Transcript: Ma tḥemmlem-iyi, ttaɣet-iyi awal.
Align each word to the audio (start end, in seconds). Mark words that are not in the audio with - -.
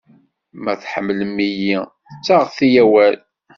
Ma 0.63 0.73
tḥemmlem-iyi, 0.81 1.77
ttaɣet-iyi 2.17 2.81
awal. 2.83 3.15